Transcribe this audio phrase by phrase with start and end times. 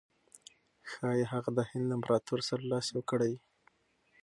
[0.91, 3.33] ښایي هغه د هند له امپراطور سره لاس یو کړي.